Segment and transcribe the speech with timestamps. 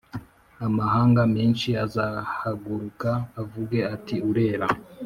[0.65, 3.09] amahanga menshi azahaguruka
[3.41, 4.67] avuge ati urera